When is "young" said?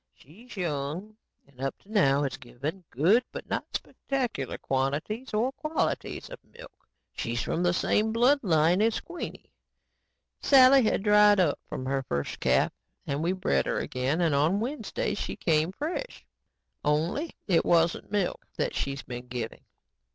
0.57-1.15